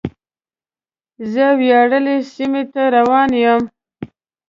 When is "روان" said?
2.95-3.29